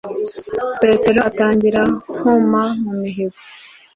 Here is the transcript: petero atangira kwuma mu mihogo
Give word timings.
petero 0.79 1.19
atangira 1.29 1.81
kwuma 2.09 2.61
mu 2.83 2.93
mihogo 3.01 3.37